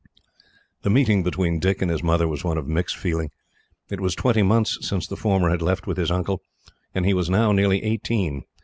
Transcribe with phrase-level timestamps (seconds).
[0.81, 3.29] The meeting between Dick and his mother was one of mixed feeling.
[3.91, 6.41] It was twenty months since the former had left with his uncle,
[6.95, 8.45] and he was now nearly eighteen.